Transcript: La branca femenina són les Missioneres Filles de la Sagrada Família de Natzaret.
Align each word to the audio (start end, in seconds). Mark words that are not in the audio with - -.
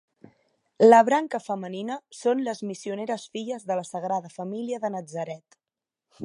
La 0.85 1.01
branca 1.09 1.39
femenina 1.47 1.97
són 2.21 2.41
les 2.47 2.63
Missioneres 2.71 3.27
Filles 3.37 3.69
de 3.73 3.79
la 3.81 3.85
Sagrada 3.91 4.33
Família 4.41 4.81
de 4.87 4.93
Natzaret. 4.97 5.61